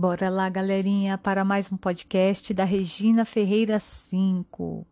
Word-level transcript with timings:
Bora 0.00 0.30
lá, 0.30 0.48
galerinha, 0.48 1.18
para 1.18 1.44
mais 1.44 1.72
um 1.72 1.76
podcast 1.76 2.54
da 2.54 2.62
Regina 2.62 3.24
Ferreira 3.24 3.80
5. 3.80 4.86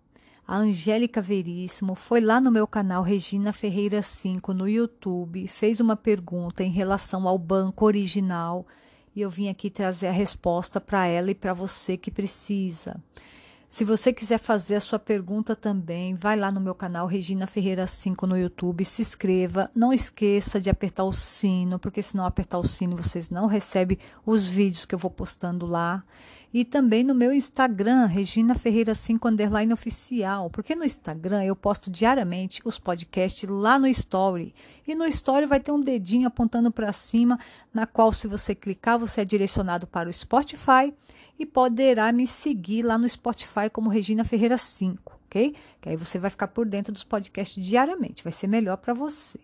A 0.45 0.57
Angélica 0.57 1.23
Veríssimo 1.23 1.95
foi 1.95 2.21
lá 2.21 2.41
no 2.41 2.51
meu 2.51 2.67
canal 2.67 3.05
Regina 3.05 3.53
Ferreira 3.53 4.03
5 4.03 4.53
no 4.53 4.69
YouTube, 4.69 5.47
fez 5.47 5.79
uma 5.79 5.95
pergunta 5.95 6.65
em 6.65 6.73
relação 6.73 7.29
ao 7.29 7.39
banco 7.39 7.85
original 7.85 8.67
e 9.15 9.21
eu 9.21 9.31
vim 9.31 9.49
aqui 9.49 9.71
trazer 9.71 10.09
a 10.09 10.11
resposta 10.11 10.81
para 10.81 11.07
ela 11.07 11.31
e 11.31 11.37
para 11.37 11.55
você 11.55 11.97
que 11.97 12.11
precisa. 12.11 13.01
Se 13.69 13.85
você 13.85 14.13
quiser 14.13 14.39
fazer 14.39 14.77
a 14.77 14.81
sua 14.81 14.99
pergunta 14.99 15.57
também, 15.57 16.15
vai 16.15 16.37
lá 16.37 16.53
no 16.53 16.61
meu 16.61 16.75
canal 16.75 17.05
Regina 17.05 17.49
Ferreira 17.49 17.85
5 17.85 18.25
no 18.25 18.39
YouTube, 18.39 18.85
se 18.85 19.03
inscreva. 19.03 19.69
Não 19.75 19.93
esqueça 19.93 20.61
de 20.61 20.71
apertar 20.71 21.03
o 21.03 21.13
sino, 21.13 21.77
porque 21.77 22.01
se 22.01 22.17
não 22.17 22.25
apertar 22.25 22.59
o 22.59 22.67
sino, 22.67 22.97
vocês 22.97 23.29
não 23.29 23.47
recebem 23.47 23.99
os 24.25 24.47
vídeos 24.47 24.85
que 24.85 24.95
eu 24.95 24.99
vou 24.99 25.11
postando 25.11 25.67
lá. 25.67 26.05
E 26.55 26.65
também 26.65 27.03
no 27.03 27.15
meu 27.15 27.33
Instagram, 27.33 28.07
Regina 28.07 28.55
Ferreira 28.55 28.95
5 28.95 29.29
underline 29.29 29.73
oficial, 29.73 30.49
porque 30.49 30.77
no 30.77 30.85
Instagram 30.85 31.43
eu 31.43 31.57
posto 31.57 31.91
diariamente 31.91 32.63
os 32.65 32.79
podcasts 32.79 33.51
lá 33.51 33.81
no 33.81 33.89
Story. 33.89 34.55
E 34.87 34.95
no 34.95 35.05
Story 35.07 35.45
vai 35.45 35.59
ter 35.59 35.73
um 35.73 35.81
dedinho 35.81 36.29
apontando 36.29 36.71
para 36.71 36.93
cima, 36.93 37.37
na 37.75 37.85
qual 37.85 38.13
se 38.13 38.29
você 38.29 38.55
clicar, 38.55 38.97
você 38.97 39.23
é 39.23 39.25
direcionado 39.25 39.89
para 39.89 40.09
o 40.09 40.13
Spotify 40.13 40.95
e 41.39 41.45
poderá 41.45 42.11
me 42.13 42.27
seguir 42.27 42.83
lá 42.83 42.97
no 42.97 43.09
Spotify 43.09 43.69
como 43.71 43.91
Regina 43.91 44.25
Ferreira 44.25 44.57
5, 44.57 45.21
ok? 45.27 45.55
Que 45.81 45.89
aí 45.91 45.97
você 45.97 46.19
vai 46.19 46.31
ficar 46.31 46.49
por 46.49 46.67
dentro 46.67 46.93
dos 46.93 47.05
podcasts 47.05 47.65
diariamente, 47.65 48.25
vai 48.25 48.33
ser 48.33 48.47
melhor 48.47 48.77
para 48.79 48.95
você. 48.95 49.39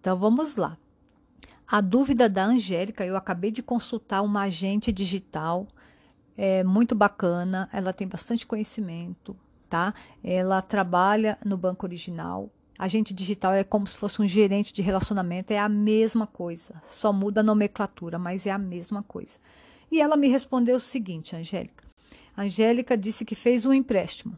Então 0.00 0.16
vamos 0.16 0.56
lá. 0.56 0.76
A 1.66 1.80
dúvida 1.80 2.28
da 2.28 2.44
Angélica, 2.44 3.04
eu 3.06 3.16
acabei 3.16 3.50
de 3.50 3.62
consultar 3.62 4.22
uma 4.22 4.42
agente 4.42 4.92
digital, 4.92 5.66
é 6.36 6.62
muito 6.62 6.94
bacana, 6.94 7.68
ela 7.72 7.92
tem 7.92 8.06
bastante 8.06 8.46
conhecimento, 8.46 9.36
tá? 9.68 9.94
Ela 10.22 10.60
trabalha 10.60 11.38
no 11.44 11.56
banco 11.56 11.86
original. 11.86 12.50
Agente 12.78 13.14
digital 13.14 13.54
é 13.54 13.64
como 13.64 13.86
se 13.86 13.96
fosse 13.96 14.20
um 14.20 14.26
gerente 14.26 14.72
de 14.72 14.82
relacionamento, 14.82 15.52
é 15.52 15.58
a 15.58 15.68
mesma 15.68 16.26
coisa, 16.26 16.82
só 16.88 17.12
muda 17.12 17.40
a 17.40 17.44
nomenclatura, 17.44 18.18
mas 18.18 18.46
é 18.46 18.50
a 18.50 18.58
mesma 18.58 19.02
coisa. 19.02 19.38
E 19.94 20.00
ela 20.00 20.16
me 20.16 20.26
respondeu 20.26 20.74
o 20.74 20.80
seguinte, 20.80 21.36
Angélica. 21.36 21.84
Angélica 22.36 22.98
disse 22.98 23.24
que 23.24 23.36
fez 23.36 23.64
um 23.64 23.72
empréstimo 23.72 24.36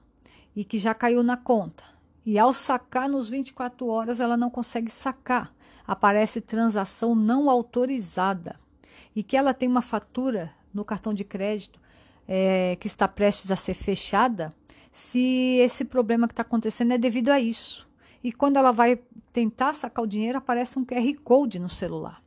e 0.55 0.63
que 0.63 0.77
já 0.77 0.93
caiu 0.93 1.23
na 1.23 1.35
conta. 1.35 1.83
E 2.27 2.39
ao 2.39 2.53
sacar 2.53 3.09
nos 3.09 3.31
24 3.31 3.87
horas, 3.87 4.21
ela 4.21 4.37
não 4.37 4.51
consegue 4.51 4.91
sacar. 4.91 5.51
Aparece 5.87 6.43
transação 6.43 7.15
não 7.15 7.49
autorizada. 7.49 8.61
E 9.15 9.23
que 9.23 9.35
ela 9.35 9.55
tem 9.55 9.67
uma 9.67 9.81
fatura 9.81 10.53
no 10.75 10.85
cartão 10.85 11.15
de 11.15 11.25
crédito 11.25 11.81
é, 12.29 12.77
que 12.79 12.87
está 12.87 13.09
prestes 13.09 13.51
a 13.51 13.57
ser 13.57 13.73
fechada, 13.73 14.55
se 14.93 15.57
esse 15.63 15.87
problema 15.87 16.29
que 16.29 16.35
está 16.35 16.43
acontecendo 16.43 16.93
é 16.93 16.99
devido 16.99 17.31
a 17.31 17.41
isso. 17.41 17.89
E 18.23 18.31
quando 18.31 18.59
ela 18.59 18.73
vai 18.73 19.01
tentar 19.33 19.73
sacar 19.73 20.05
o 20.05 20.07
dinheiro, 20.07 20.37
aparece 20.37 20.79
um 20.79 20.85
QR 20.85 21.15
Code 21.25 21.59
no 21.59 21.71
celular. 21.71 22.23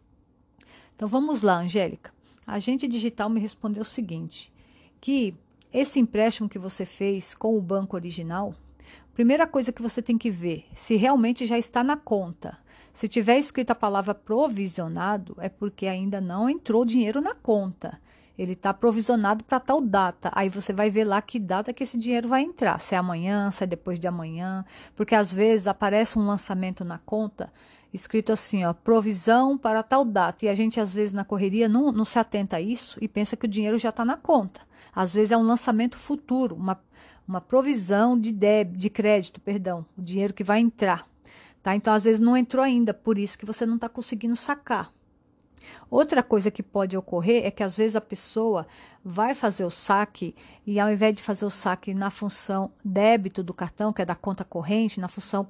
Então 0.96 1.08
vamos 1.08 1.44
lá, 1.44 1.60
Angélica 1.60 2.18
a 2.50 2.56
agente 2.56 2.88
digital 2.88 3.30
me 3.30 3.40
respondeu 3.40 3.84
o 3.84 3.86
seguinte: 3.86 4.52
que 5.00 5.36
esse 5.72 6.00
empréstimo 6.00 6.50
que 6.50 6.58
você 6.58 6.84
fez 6.84 7.36
com 7.36 7.56
o 7.56 7.62
banco 7.62 7.96
original, 7.96 8.56
primeira 9.14 9.46
coisa 9.46 9.72
que 9.72 9.84
você 9.84 10.02
tem 10.02 10.18
que 10.18 10.32
ver 10.32 10.66
se 10.74 10.96
realmente 10.96 11.46
já 11.46 11.60
está 11.60 11.84
na 11.84 11.96
conta. 11.96 12.58
Se 12.92 13.08
tiver 13.08 13.38
escrito 13.38 13.70
a 13.70 13.76
palavra 13.76 14.16
provisionado, 14.16 15.38
é 15.40 15.48
porque 15.48 15.86
ainda 15.86 16.20
não 16.20 16.50
entrou 16.50 16.84
dinheiro 16.84 17.22
na 17.22 17.36
conta. 17.36 18.02
Ele 18.40 18.54
está 18.54 18.74
provisionado 18.74 19.44
para 19.44 19.60
tal 19.60 19.82
data. 19.82 20.32
Aí 20.34 20.48
você 20.48 20.72
vai 20.72 20.90
ver 20.90 21.04
lá 21.04 21.22
que 21.22 21.38
data 21.38 21.74
que 21.74 21.84
esse 21.84 21.98
dinheiro 21.98 22.30
vai 22.30 22.42
entrar. 22.42 22.80
Se 22.80 22.96
é 22.96 22.98
amanhã, 22.98 23.52
se 23.52 23.66
é 23.66 23.68
depois 23.68 24.00
de 24.00 24.08
amanhã. 24.08 24.64
Porque 24.96 25.14
às 25.14 25.34
vezes 25.34 25.68
aparece 25.68 26.18
um 26.18 26.26
lançamento 26.26 26.86
na 26.86 26.98
conta 27.00 27.52
escrito 27.94 28.32
assim, 28.32 28.64
ó, 28.64 28.72
provisão 28.72 29.58
para 29.58 29.84
tal 29.84 30.06
data. 30.06 30.46
E 30.46 30.48
a 30.48 30.56
gente, 30.56 30.80
às 30.80 30.94
vezes, 30.94 31.12
na 31.12 31.26
correria, 31.26 31.68
não, 31.68 31.92
não 31.92 32.06
se 32.06 32.18
atenta 32.18 32.56
a 32.56 32.62
isso 32.62 32.98
e 33.02 33.10
pensa 33.10 33.36
que 33.36 33.46
o 33.46 33.50
dinheiro 33.50 33.78
já 33.78 33.90
está 33.90 34.06
na 34.06 34.16
conta. 34.16 34.62
Às 34.96 35.14
vezes 35.14 35.32
é 35.32 35.38
um 35.38 35.44
lançamento 35.44 35.98
futuro, 35.98 36.56
uma, 36.56 36.80
uma 37.28 37.42
provisão 37.42 38.18
de 38.18 38.32
débito, 38.32 38.78
de 38.78 38.90
crédito, 38.90 39.42
perdão, 39.42 39.86
o 39.98 40.02
dinheiro 40.02 40.34
que 40.34 40.46
vai 40.46 40.60
entrar. 40.60 41.06
Tá? 41.62 41.76
Então, 41.76 41.94
às 41.94 42.06
vezes, 42.06 42.22
não 42.22 42.38
entrou 42.38 42.64
ainda, 42.64 42.94
por 42.94 43.18
isso 43.18 43.38
que 43.38 43.46
você 43.46 43.66
não 43.66 43.76
está 43.76 43.90
conseguindo 43.90 44.36
sacar. 44.36 44.94
Outra 45.90 46.24
coisa 46.24 46.52
que 46.52 46.64
pode 46.64 46.98
ocorrer 46.98 47.46
é 47.46 47.52
que 47.52 47.64
às 47.64 47.76
vezes 47.76 47.96
a 47.96 48.02
pessoa 48.02 48.68
vai 49.04 49.34
fazer 49.34 49.66
o 49.66 49.72
saque 49.72 50.36
e 50.66 50.80
ao 50.80 50.92
invés 50.92 51.16
de 51.16 51.24
fazer 51.24 51.46
o 51.46 51.50
saque 51.50 51.94
na 51.94 52.10
função 52.10 52.72
débito 52.84 53.44
do 53.44 53.54
cartão, 53.54 53.94
que 53.94 54.02
é 54.02 54.06
da 54.06 54.16
conta 54.16 54.44
corrente, 54.44 55.00
na 55.00 55.08
função 55.08 55.48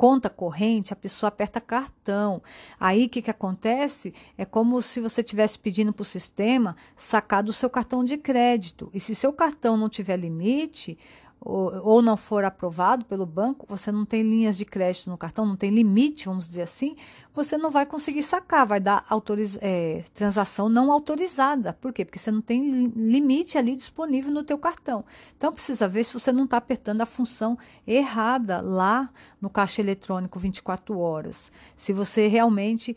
conta 0.00 0.30
corrente, 0.30 0.94
a 0.94 0.96
pessoa 0.96 1.28
aperta 1.28 1.60
cartão. 1.60 2.42
Aí 2.80 3.04
o 3.04 3.08
que, 3.10 3.20
que 3.20 3.30
acontece? 3.30 4.14
É 4.38 4.46
como 4.46 4.80
se 4.80 4.98
você 4.98 5.20
estivesse 5.20 5.58
pedindo 5.58 5.92
para 5.92 6.00
o 6.00 6.06
sistema 6.06 6.74
sacar 6.96 7.42
do 7.42 7.52
seu 7.52 7.68
cartão 7.68 8.02
de 8.02 8.16
crédito. 8.16 8.90
E 8.94 8.98
se 8.98 9.14
seu 9.14 9.30
cartão 9.30 9.76
não 9.76 9.90
tiver 9.90 10.16
limite, 10.16 10.98
ou, 11.40 11.72
ou 11.82 12.02
não 12.02 12.16
for 12.16 12.44
aprovado 12.44 13.04
pelo 13.06 13.24
banco, 13.24 13.66
você 13.68 13.90
não 13.90 14.04
tem 14.04 14.22
linhas 14.22 14.56
de 14.56 14.64
crédito 14.64 15.08
no 15.08 15.16
cartão, 15.16 15.46
não 15.46 15.56
tem 15.56 15.70
limite, 15.70 16.26
vamos 16.26 16.46
dizer 16.46 16.62
assim, 16.62 16.96
você 17.34 17.56
não 17.56 17.70
vai 17.70 17.86
conseguir 17.86 18.22
sacar, 18.22 18.66
vai 18.66 18.78
dar 18.78 19.04
autoriz 19.08 19.56
é, 19.62 20.04
transação 20.12 20.68
não 20.68 20.92
autorizada. 20.92 21.72
Por 21.72 21.92
quê? 21.92 22.04
Porque 22.04 22.18
você 22.18 22.30
não 22.30 22.42
tem 22.42 22.92
limite 22.94 23.56
ali 23.56 23.74
disponível 23.74 24.30
no 24.30 24.44
teu 24.44 24.58
cartão. 24.58 25.04
Então 25.36 25.52
precisa 25.52 25.88
ver 25.88 26.04
se 26.04 26.12
você 26.12 26.30
não 26.30 26.44
está 26.44 26.58
apertando 26.58 27.00
a 27.00 27.06
função 27.06 27.58
errada 27.86 28.60
lá 28.60 29.08
no 29.40 29.48
caixa 29.48 29.80
eletrônico 29.80 30.38
24 30.38 30.98
horas. 30.98 31.50
Se 31.74 31.92
você 31.92 32.26
realmente 32.26 32.94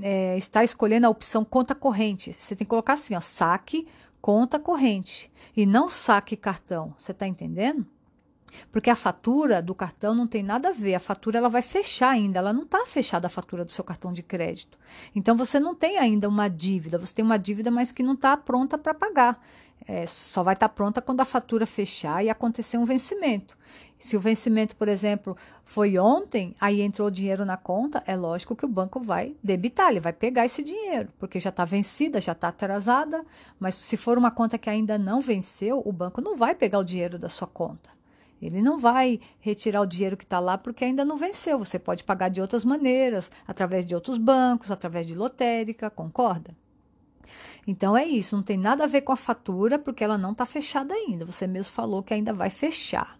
é, 0.00 0.36
está 0.38 0.64
escolhendo 0.64 1.06
a 1.06 1.10
opção 1.10 1.44
conta 1.44 1.74
corrente, 1.74 2.34
você 2.38 2.56
tem 2.56 2.64
que 2.64 2.70
colocar 2.70 2.94
assim, 2.94 3.14
ó, 3.14 3.20
saque 3.20 3.86
conta 4.26 4.58
corrente 4.58 5.30
e 5.56 5.64
não 5.64 5.88
saque 5.88 6.36
cartão. 6.36 6.92
Você 6.98 7.12
está 7.12 7.28
entendendo? 7.28 7.86
Porque 8.72 8.90
a 8.90 8.96
fatura 8.96 9.62
do 9.62 9.72
cartão 9.72 10.16
não 10.16 10.26
tem 10.26 10.42
nada 10.42 10.70
a 10.70 10.72
ver. 10.72 10.96
A 10.96 10.98
fatura 10.98 11.38
ela 11.38 11.48
vai 11.48 11.62
fechar 11.62 12.10
ainda. 12.10 12.40
Ela 12.40 12.52
não 12.52 12.64
está 12.64 12.84
fechada 12.86 13.28
a 13.28 13.30
fatura 13.30 13.64
do 13.64 13.70
seu 13.70 13.84
cartão 13.84 14.12
de 14.12 14.24
crédito. 14.24 14.76
Então 15.14 15.36
você 15.36 15.60
não 15.60 15.76
tem 15.76 15.96
ainda 15.96 16.28
uma 16.28 16.48
dívida. 16.48 16.98
Você 16.98 17.14
tem 17.14 17.24
uma 17.24 17.38
dívida, 17.38 17.70
mas 17.70 17.92
que 17.92 18.02
não 18.02 18.14
está 18.14 18.36
pronta 18.36 18.76
para 18.76 18.92
pagar. 18.92 19.40
É, 19.86 20.08
só 20.08 20.42
vai 20.42 20.54
estar 20.54 20.70
tá 20.70 20.74
pronta 20.74 21.00
quando 21.00 21.20
a 21.20 21.24
fatura 21.24 21.64
fechar 21.64 22.24
e 22.24 22.28
acontecer 22.28 22.78
um 22.78 22.84
vencimento. 22.84 23.56
Se 23.98 24.16
o 24.16 24.20
vencimento, 24.20 24.76
por 24.76 24.88
exemplo, 24.88 25.36
foi 25.64 25.98
ontem, 25.98 26.54
aí 26.60 26.82
entrou 26.82 27.10
dinheiro 27.10 27.44
na 27.44 27.56
conta, 27.56 28.02
é 28.06 28.14
lógico 28.14 28.54
que 28.54 28.64
o 28.64 28.68
banco 28.68 29.00
vai 29.00 29.34
debitar, 29.42 29.90
ele 29.90 30.00
vai 30.00 30.12
pegar 30.12 30.44
esse 30.44 30.62
dinheiro, 30.62 31.08
porque 31.18 31.40
já 31.40 31.48
está 31.48 31.64
vencida, 31.64 32.20
já 32.20 32.32
está 32.32 32.48
atrasada. 32.48 33.24
Mas 33.58 33.74
se 33.74 33.96
for 33.96 34.18
uma 34.18 34.30
conta 34.30 34.58
que 34.58 34.68
ainda 34.68 34.98
não 34.98 35.20
venceu, 35.20 35.82
o 35.84 35.92
banco 35.92 36.20
não 36.20 36.36
vai 36.36 36.54
pegar 36.54 36.78
o 36.78 36.84
dinheiro 36.84 37.18
da 37.18 37.28
sua 37.28 37.48
conta. 37.48 37.90
Ele 38.40 38.60
não 38.60 38.78
vai 38.78 39.18
retirar 39.40 39.80
o 39.80 39.86
dinheiro 39.86 40.16
que 40.16 40.24
está 40.24 40.38
lá 40.38 40.58
porque 40.58 40.84
ainda 40.84 41.04
não 41.04 41.16
venceu. 41.16 41.58
Você 41.58 41.78
pode 41.78 42.04
pagar 42.04 42.28
de 42.28 42.40
outras 42.40 42.64
maneiras, 42.64 43.30
através 43.46 43.86
de 43.86 43.94
outros 43.94 44.18
bancos, 44.18 44.70
através 44.70 45.06
de 45.06 45.14
lotérica, 45.14 45.88
concorda? 45.88 46.54
Então 47.66 47.96
é 47.96 48.04
isso, 48.04 48.36
não 48.36 48.42
tem 48.42 48.56
nada 48.56 48.84
a 48.84 48.86
ver 48.86 49.00
com 49.00 49.10
a 49.10 49.16
fatura, 49.16 49.78
porque 49.78 50.04
ela 50.04 50.16
não 50.18 50.32
está 50.32 50.46
fechada 50.46 50.94
ainda. 50.94 51.24
Você 51.24 51.46
mesmo 51.46 51.72
falou 51.72 52.02
que 52.02 52.14
ainda 52.14 52.32
vai 52.32 52.50
fechar 52.50 53.18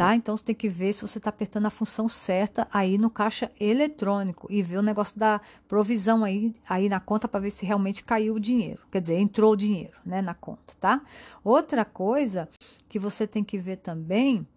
tá? 0.00 0.16
Então 0.16 0.34
você 0.34 0.44
tem 0.44 0.54
que 0.54 0.66
ver 0.66 0.94
se 0.94 1.02
você 1.02 1.18
está 1.18 1.28
apertando 1.28 1.66
a 1.66 1.70
função 1.70 2.08
certa 2.08 2.66
aí 2.72 2.96
no 2.96 3.10
caixa 3.10 3.52
eletrônico 3.60 4.46
e 4.48 4.62
ver 4.62 4.78
o 4.78 4.82
negócio 4.82 5.18
da 5.18 5.42
provisão 5.68 6.24
aí, 6.24 6.54
aí 6.66 6.88
na 6.88 6.98
conta 6.98 7.28
para 7.28 7.40
ver 7.40 7.50
se 7.50 7.66
realmente 7.66 8.02
caiu 8.02 8.36
o 8.36 8.40
dinheiro, 8.40 8.80
quer 8.90 9.02
dizer, 9.02 9.18
entrou 9.18 9.52
o 9.52 9.56
dinheiro, 9.56 9.92
né, 10.02 10.22
na 10.22 10.32
conta, 10.32 10.72
tá? 10.80 11.02
Outra 11.44 11.84
coisa 11.84 12.48
que 12.88 12.98
você 12.98 13.26
tem 13.26 13.44
que 13.44 13.58
ver 13.58 13.76
também 13.76 14.48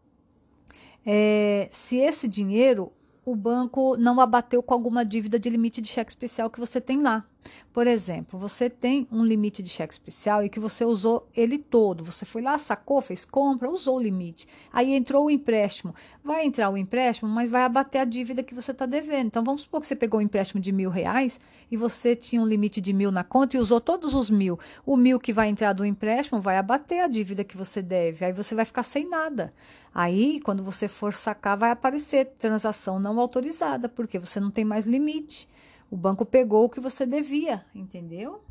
é 1.05 1.67
se 1.73 1.97
esse 1.97 2.25
dinheiro 2.25 2.93
o 3.25 3.35
banco 3.35 3.97
não 3.97 4.21
abateu 4.21 4.63
com 4.63 4.73
alguma 4.73 5.03
dívida 5.03 5.37
de 5.37 5.49
limite 5.49 5.81
de 5.81 5.89
cheque 5.89 6.11
especial 6.11 6.49
que 6.49 6.59
você 6.59 6.79
tem 6.79 7.01
lá. 7.01 7.25
Por 7.73 7.87
exemplo, 7.87 8.37
você 8.39 8.69
tem 8.69 9.07
um 9.11 9.25
limite 9.25 9.63
de 9.63 9.69
cheque 9.69 9.93
especial 9.93 10.43
e 10.43 10.49
que 10.49 10.59
você 10.59 10.85
usou 10.85 11.27
ele 11.35 11.57
todo. 11.57 12.03
Você 12.03 12.25
foi 12.25 12.41
lá, 12.41 12.57
sacou, 12.57 13.01
fez 13.01 13.25
compra, 13.25 13.69
usou 13.69 13.97
o 13.97 14.01
limite. 14.01 14.47
Aí 14.71 14.93
entrou 14.93 15.25
o 15.25 15.31
empréstimo. 15.31 15.95
Vai 16.23 16.45
entrar 16.45 16.69
o 16.69 16.77
empréstimo, 16.77 17.29
mas 17.29 17.49
vai 17.49 17.63
abater 17.63 18.01
a 18.01 18.05
dívida 18.05 18.43
que 18.43 18.53
você 18.53 18.71
está 18.71 18.85
devendo. 18.85 19.27
Então 19.27 19.43
vamos 19.43 19.63
supor 19.63 19.81
que 19.81 19.87
você 19.87 19.95
pegou 19.95 20.19
um 20.19 20.23
empréstimo 20.23 20.61
de 20.61 20.71
mil 20.71 20.89
reais 20.89 21.39
e 21.71 21.75
você 21.75 22.15
tinha 22.15 22.41
um 22.41 22.45
limite 22.45 22.79
de 22.79 22.93
mil 22.93 23.11
na 23.11 23.23
conta 23.23 23.57
e 23.57 23.59
usou 23.59 23.81
todos 23.81 24.13
os 24.13 24.29
mil. 24.29 24.59
O 24.85 24.95
mil 24.95 25.19
que 25.19 25.33
vai 25.33 25.49
entrar 25.49 25.73
do 25.73 25.85
empréstimo 25.85 26.39
vai 26.39 26.57
abater 26.57 27.03
a 27.03 27.07
dívida 27.07 27.43
que 27.43 27.57
você 27.57 27.81
deve. 27.81 28.23
Aí 28.23 28.33
você 28.33 28.53
vai 28.53 28.65
ficar 28.65 28.83
sem 28.83 29.09
nada. 29.09 29.53
Aí, 29.93 30.39
quando 30.41 30.63
você 30.63 30.87
for 30.87 31.13
sacar, 31.13 31.55
vai 31.55 31.69
aparecer 31.69 32.25
transação 32.39 32.99
não 32.99 33.19
autorizada, 33.19 33.87
porque 33.87 34.17
você 34.17 34.39
não 34.39 34.49
tem 34.49 34.65
mais 34.65 34.85
limite. 34.85 35.47
O 35.93 35.95
banco 35.95 36.25
pegou 36.25 36.65
o 36.65 36.69
que 36.69 36.79
você 36.79 37.05
devia, 37.05 37.63
entendeu? 37.75 38.43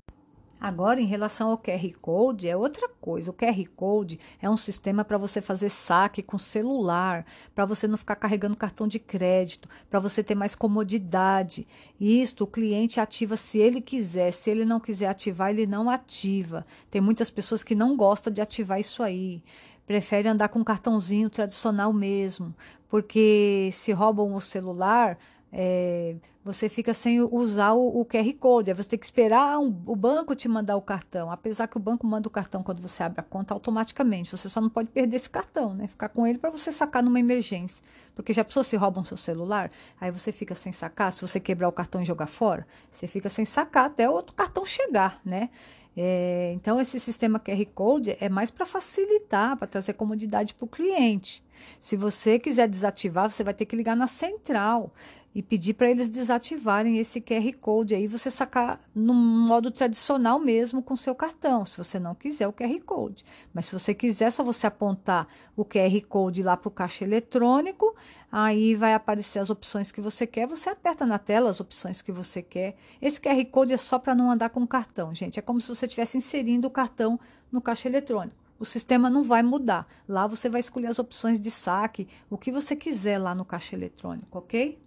Agora, 0.60 1.00
em 1.00 1.06
relação 1.06 1.50
ao 1.50 1.58
QR 1.58 1.92
Code, 2.00 2.48
é 2.48 2.56
outra 2.56 2.88
coisa. 2.88 3.32
O 3.32 3.34
QR 3.34 3.68
Code 3.74 4.20
é 4.40 4.48
um 4.48 4.56
sistema 4.56 5.04
para 5.04 5.18
você 5.18 5.40
fazer 5.40 5.68
saque 5.68 6.22
com 6.22 6.38
celular, 6.38 7.26
para 7.52 7.66
você 7.66 7.88
não 7.88 7.98
ficar 7.98 8.14
carregando 8.14 8.56
cartão 8.56 8.86
de 8.86 9.00
crédito, 9.00 9.68
para 9.90 9.98
você 9.98 10.22
ter 10.22 10.36
mais 10.36 10.54
comodidade. 10.54 11.66
Isto 11.98 12.44
o 12.44 12.46
cliente 12.46 13.00
ativa 13.00 13.36
se 13.36 13.58
ele 13.58 13.80
quiser. 13.80 14.30
Se 14.30 14.48
ele 14.48 14.64
não 14.64 14.78
quiser 14.78 15.08
ativar, 15.08 15.50
ele 15.50 15.66
não 15.66 15.90
ativa. 15.90 16.64
Tem 16.92 17.00
muitas 17.00 17.28
pessoas 17.28 17.64
que 17.64 17.74
não 17.74 17.96
gostam 17.96 18.32
de 18.32 18.40
ativar 18.40 18.78
isso 18.78 19.02
aí. 19.02 19.42
Prefere 19.84 20.28
andar 20.28 20.48
com 20.48 20.60
um 20.60 20.64
cartãozinho 20.64 21.28
tradicional 21.28 21.92
mesmo, 21.92 22.54
porque 22.88 23.68
se 23.72 23.90
roubam 23.90 24.32
o 24.32 24.40
celular, 24.40 25.18
é, 25.52 26.16
você 26.42 26.68
fica 26.68 26.94
sem 26.94 27.20
usar 27.20 27.72
o, 27.72 28.00
o, 28.00 28.04
QR 28.06 28.32
Code. 28.40 28.70
Aí 28.70 28.76
você 28.76 28.88
tem 28.88 28.98
que 28.98 29.04
esperar 29.04 29.58
um, 29.58 29.82
o 29.86 29.94
banco 29.94 30.34
te 30.34 30.48
mandar 30.48 30.76
o 30.76 30.82
cartão. 30.82 31.30
Apesar 31.30 31.68
que 31.68 31.76
o 31.76 31.80
banco 31.80 32.06
manda 32.06 32.26
o 32.26 32.30
cartão 32.30 32.62
quando 32.62 32.80
você 32.80 33.02
abre 33.02 33.20
a 33.20 33.22
conta 33.22 33.52
automaticamente. 33.52 34.34
Você 34.34 34.48
só 34.48 34.60
não 34.60 34.70
pode 34.70 34.88
perder 34.88 35.16
esse 35.16 35.28
cartão, 35.28 35.74
né? 35.74 35.86
Ficar 35.86 36.08
com 36.08 36.26
ele 36.26 36.38
para 36.38 36.50
você 36.50 36.72
sacar 36.72 37.02
numa 37.02 37.20
emergência. 37.20 37.84
Porque 38.14 38.32
já 38.32 38.42
pessoas 38.42 38.66
se 38.66 38.76
roubam 38.76 39.04
seu 39.04 39.16
celular, 39.16 39.70
aí 40.00 40.10
você 40.10 40.32
fica 40.32 40.54
sem 40.54 40.72
sacar. 40.72 41.12
Se 41.12 41.20
você 41.20 41.38
quebrar 41.38 41.68
o 41.68 41.72
cartão 41.72 42.02
e 42.02 42.04
jogar 42.04 42.26
fora, 42.26 42.66
você 42.90 43.06
fica 43.06 43.28
sem 43.28 43.44
sacar 43.44 43.86
até 43.86 44.08
o 44.08 44.12
outro 44.12 44.34
cartão 44.34 44.64
chegar, 44.64 45.20
né? 45.24 45.50
É, 45.94 46.52
então, 46.54 46.80
esse 46.80 46.98
sistema 46.98 47.38
QR 47.38 47.64
Code 47.74 48.16
é 48.18 48.28
mais 48.28 48.50
para 48.50 48.64
facilitar, 48.64 49.56
para 49.56 49.66
trazer 49.66 49.92
comodidade 49.92 50.54
para 50.54 50.64
o 50.64 50.68
cliente. 50.68 51.44
Se 51.78 51.96
você 51.96 52.38
quiser 52.38 52.66
desativar, 52.66 53.30
você 53.30 53.44
vai 53.44 53.52
ter 53.52 53.66
que 53.66 53.76
ligar 53.76 53.94
na 53.94 54.06
central 54.06 54.92
e 55.34 55.42
pedir 55.42 55.74
para 55.74 55.90
eles 55.90 56.08
desativarem 56.08 56.98
esse 56.98 57.20
QR 57.20 57.52
Code 57.58 57.94
aí, 57.94 58.06
você 58.06 58.30
sacar 58.30 58.80
no 58.94 59.14
modo 59.14 59.70
tradicional 59.70 60.38
mesmo 60.38 60.82
com 60.82 60.94
seu 60.94 61.14
cartão, 61.14 61.64
se 61.64 61.76
você 61.78 61.98
não 61.98 62.14
quiser 62.14 62.46
o 62.46 62.52
QR 62.52 62.78
Code. 62.84 63.24
Mas 63.52 63.66
se 63.66 63.72
você 63.72 63.94
quiser, 63.94 64.26
é 64.26 64.30
só 64.30 64.44
você 64.44 64.66
apontar 64.66 65.26
o 65.56 65.64
QR 65.64 66.00
Code 66.06 66.42
lá 66.42 66.56
para 66.56 66.68
o 66.68 66.70
caixa 66.70 67.04
eletrônico, 67.04 67.94
aí 68.30 68.74
vai 68.74 68.94
aparecer 68.94 69.38
as 69.38 69.48
opções 69.48 69.90
que 69.90 70.00
você 70.00 70.26
quer, 70.26 70.46
você 70.46 70.68
aperta 70.68 71.06
na 71.06 71.18
tela 71.18 71.48
as 71.48 71.60
opções 71.60 72.02
que 72.02 72.12
você 72.12 72.42
quer. 72.42 72.76
Esse 73.00 73.20
QR 73.20 73.42
Code 73.46 73.72
é 73.72 73.78
só 73.78 73.98
para 73.98 74.14
não 74.14 74.30
andar 74.30 74.50
com 74.50 74.60
o 74.62 74.68
cartão, 74.68 75.14
gente. 75.14 75.38
É 75.38 75.42
como 75.42 75.60
se 75.60 75.68
você 75.68 75.86
estivesse 75.86 76.18
inserindo 76.18 76.68
o 76.68 76.70
cartão 76.70 77.18
no 77.50 77.60
caixa 77.60 77.88
eletrônico. 77.88 78.36
O 78.58 78.64
sistema 78.64 79.10
não 79.10 79.24
vai 79.24 79.42
mudar. 79.42 79.88
Lá 80.08 80.26
você 80.26 80.48
vai 80.48 80.60
escolher 80.60 80.86
as 80.86 80.98
opções 80.98 81.40
de 81.40 81.50
saque, 81.50 82.06
o 82.30 82.38
que 82.38 82.52
você 82.52 82.76
quiser 82.76 83.18
lá 83.18 83.34
no 83.34 83.44
caixa 83.44 83.74
eletrônico, 83.74 84.38
ok? 84.38 84.78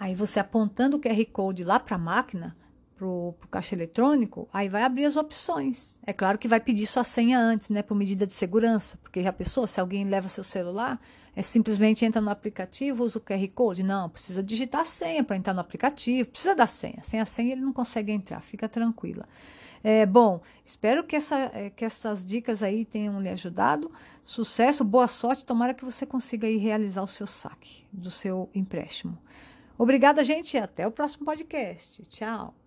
Aí 0.00 0.14
você 0.14 0.38
apontando 0.38 0.96
o 0.96 1.00
QR 1.00 1.24
Code 1.32 1.64
lá 1.64 1.80
para 1.80 1.96
a 1.96 1.98
máquina, 1.98 2.56
para 2.96 3.06
o 3.06 3.34
caixa 3.50 3.74
eletrônico, 3.74 4.48
aí 4.52 4.68
vai 4.68 4.84
abrir 4.84 5.04
as 5.04 5.16
opções. 5.16 5.98
É 6.06 6.12
claro 6.12 6.38
que 6.38 6.46
vai 6.46 6.60
pedir 6.60 6.86
sua 6.86 7.02
senha 7.02 7.38
antes, 7.38 7.68
né, 7.68 7.82
por 7.82 7.96
medida 7.96 8.24
de 8.24 8.32
segurança, 8.32 8.96
porque 9.02 9.22
já 9.22 9.32
pensou, 9.32 9.66
se 9.66 9.80
alguém 9.80 10.04
leva 10.04 10.28
seu 10.28 10.44
celular, 10.44 11.00
é 11.34 11.42
simplesmente 11.42 12.04
entra 12.04 12.20
no 12.20 12.30
aplicativo, 12.30 13.04
usa 13.04 13.18
o 13.18 13.20
QR 13.20 13.48
Code. 13.52 13.82
Não, 13.82 14.08
precisa 14.08 14.42
digitar 14.42 14.82
a 14.82 14.84
senha 14.84 15.24
para 15.24 15.36
entrar 15.36 15.52
no 15.52 15.60
aplicativo, 15.60 16.30
precisa 16.30 16.54
da 16.54 16.66
senha. 16.66 17.02
Sem 17.02 17.20
a 17.20 17.26
senha 17.26 17.52
ele 17.52 17.60
não 17.60 17.72
consegue 17.72 18.12
entrar, 18.12 18.40
fica 18.40 18.68
tranquila. 18.68 19.26
É, 19.82 20.06
bom, 20.06 20.40
espero 20.64 21.04
que, 21.04 21.16
essa, 21.16 21.36
é, 21.52 21.70
que 21.70 21.84
essas 21.84 22.24
dicas 22.24 22.62
aí 22.62 22.84
tenham 22.84 23.20
lhe 23.20 23.28
ajudado. 23.28 23.90
Sucesso, 24.22 24.84
boa 24.84 25.08
sorte, 25.08 25.44
tomara 25.44 25.74
que 25.74 25.84
você 25.84 26.04
consiga 26.04 26.46
aí 26.46 26.56
realizar 26.56 27.02
o 27.02 27.06
seu 27.06 27.26
saque 27.26 27.84
do 27.92 28.10
seu 28.10 28.48
empréstimo. 28.54 29.18
Obrigada, 29.78 30.24
gente, 30.24 30.58
até 30.58 30.86
o 30.86 30.90
próximo 30.90 31.24
podcast. 31.24 32.02
Tchau. 32.08 32.58